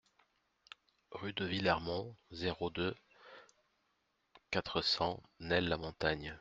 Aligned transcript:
Rue 1.11 1.31
de 1.33 1.45
Villermont, 1.45 2.15
zéro 2.31 2.71
deux, 2.71 2.95
quatre 4.49 4.81
cents 4.81 5.21
Nesles-la-Montagne 5.39 6.29